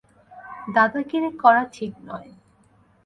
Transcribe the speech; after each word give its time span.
দাদাগিরি 0.73 1.29
করা 1.43 1.63
ঠিক 1.75 1.93
নয়। 2.07 2.29